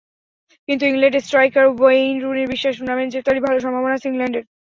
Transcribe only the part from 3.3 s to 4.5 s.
ভালো সম্ভাবনা আছে ইংল্যান্ডের।